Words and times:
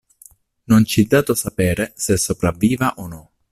Non 0.63 0.83
ci 0.83 1.03
è 1.03 1.05
dato 1.05 1.35
sapere 1.35 1.93
se 1.95 2.17
sopravviva 2.17 2.95
o 2.97 3.05
no. 3.05 3.31